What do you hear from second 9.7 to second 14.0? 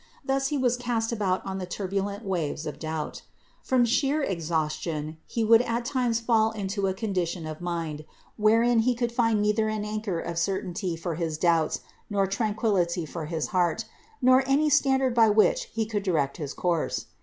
anchor of certainty for his doubts, nor tranquillity for his heart,